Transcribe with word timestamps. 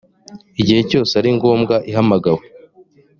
igihe 0.61 0.81
cyose 0.89 1.11
ari 1.19 1.29
ngombwa 1.37 1.75
ihamagawe 1.89 2.43